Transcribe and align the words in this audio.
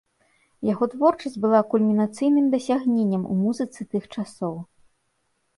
Яго 0.69 0.87
творчасць 0.93 1.35
была 1.43 1.59
кульмінацыйным 1.73 2.47
дасягненнем 2.55 3.23
у 3.35 3.39
музыцы 3.43 3.81
тых 3.93 4.03
часоў. 4.19 4.55